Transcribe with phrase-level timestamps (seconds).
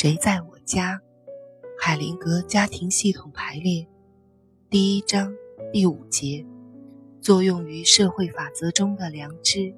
[0.00, 1.00] 谁在我家？
[1.76, 3.84] 海灵格家庭系统排列，
[4.70, 5.34] 第一章
[5.72, 6.46] 第五节，
[7.20, 9.74] 作用于社会法则中的良知。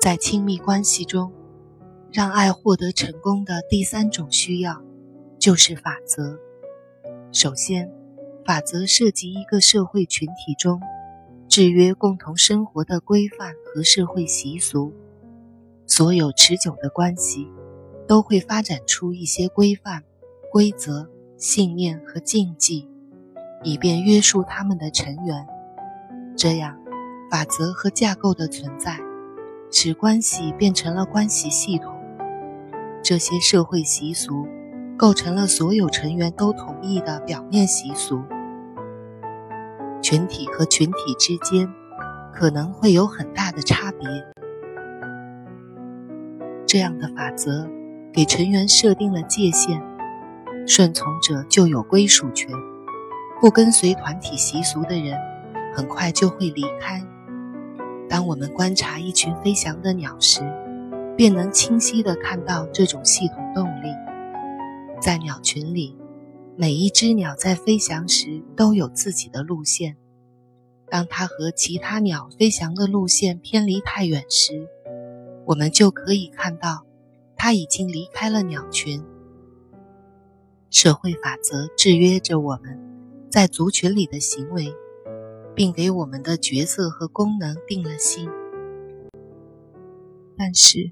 [0.00, 1.30] 在亲密关系中，
[2.10, 4.82] 让爱获得成功的第三种需要，
[5.38, 6.38] 就是法则。
[7.30, 7.92] 首先，
[8.46, 10.80] 法则涉及一个社会群体中
[11.50, 14.94] 制约共同生活的规范和社会习俗。
[15.86, 17.46] 所有持久的关系。
[18.06, 20.02] 都会发展出一些规范、
[20.50, 22.88] 规则、信念和禁忌，
[23.62, 25.46] 以便约束他们的成员。
[26.36, 26.78] 这样，
[27.30, 28.98] 法则和架构的存在，
[29.70, 31.94] 使关系变成了关系系统。
[33.02, 34.46] 这些社会习俗
[34.96, 38.20] 构成了所有成员都同意的表面习俗。
[40.02, 41.68] 群体和群体之间
[42.32, 44.08] 可能会有很大的差别。
[46.66, 47.75] 这样的法则。
[48.16, 49.78] 给成员设定了界限，
[50.66, 52.50] 顺从者就有归属权。
[53.42, 55.20] 不跟随团体习俗的人，
[55.74, 57.06] 很快就会离开。
[58.08, 60.40] 当我们观察一群飞翔的鸟时，
[61.14, 63.88] 便能清晰地看到这种系统动力。
[64.98, 65.94] 在鸟群里，
[66.56, 69.98] 每一只鸟在飞翔时都有自己的路线。
[70.88, 74.66] 当它和其他鸟飞翔的路线偏离太远时，
[75.44, 76.85] 我们就可以看到。
[77.46, 79.04] 他已经离开了鸟群。
[80.68, 82.76] 社会法则制约着我们
[83.30, 84.74] 在族群里的行为，
[85.54, 88.28] 并给我们的角色和功能定了性。
[90.36, 90.90] 但是，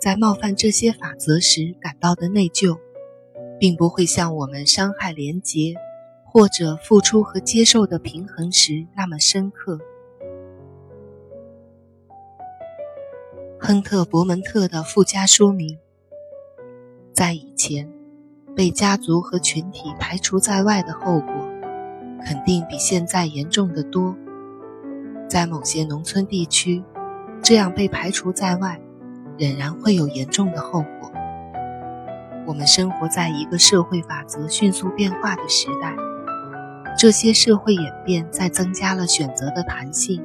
[0.00, 2.78] 在冒犯这些法则时感到的内疚，
[3.58, 5.74] 并不会像我们伤害连结
[6.24, 9.80] 或者付出和接受的平衡时那么深刻。
[13.72, 15.78] 亨特·伯门特的附加说明：
[17.14, 17.90] 在以前，
[18.54, 21.32] 被家族和群体排除在外的后果，
[22.22, 24.14] 肯定比现在严重的多。
[25.26, 26.84] 在某些农村地区，
[27.42, 28.78] 这样被排除在外，
[29.38, 31.10] 仍然会有严重的后果。
[32.46, 35.96] 我们生活在一个社会法则迅速变化的时代，
[36.98, 40.22] 这些社会演变在增加了选择的弹性、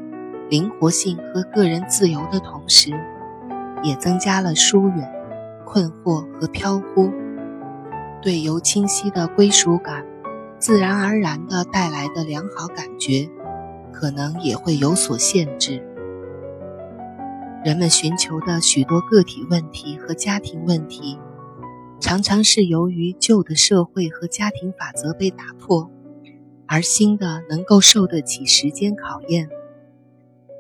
[0.49, 2.91] 灵活性和个人自由的同时。
[3.83, 5.11] 也增加了疏远、
[5.65, 7.11] 困惑和飘忽，
[8.21, 10.05] 对由清晰的归属感
[10.59, 13.29] 自然而然地带来的良好感觉，
[13.91, 15.83] 可能也会有所限制。
[17.63, 21.19] 人们寻求的许多个体问题和家庭问题，
[21.99, 25.89] 常常是由于旧的社会和家庭法则被打破，
[26.65, 29.49] 而新的能够受得起时间考验。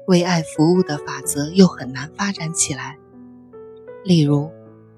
[0.07, 2.97] 为爱服务的法则又很难发展起来。
[4.07, 4.49] 例如，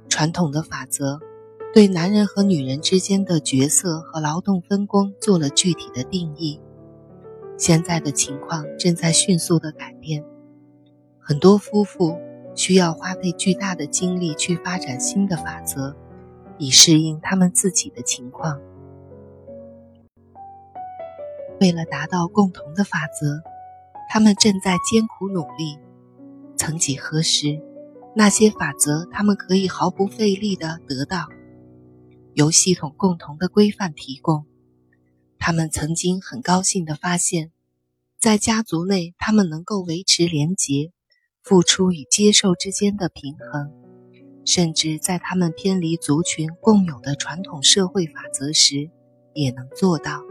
[0.07, 1.19] 传统的法则
[1.73, 6.61] 对男人和女人之间的角色和劳动分工做了具体的定义。
[7.57, 10.23] 现在的情况正在迅速地改变，
[11.17, 12.15] 很多夫妇
[12.53, 15.95] 需要花费巨大的精力去发展新的法则，
[16.59, 18.61] 以适应他们自己的情况。
[21.59, 23.41] 为了达到共同的法则，
[24.07, 25.79] 他们正在艰苦努力。
[26.55, 27.59] 曾几何时。
[28.15, 31.27] 那些法则，他们可以毫不费力地得到，
[32.33, 34.45] 由系统共同的规范提供。
[35.37, 37.51] 他们曾经很高兴地发现，
[38.19, 40.91] 在家族内，他们能够维持廉洁、
[41.43, 43.71] 付出与接受之间的平衡，
[44.43, 48.89] 甚至在他们偏离族群共有的传统社会法则时，
[49.33, 50.28] 也能做到。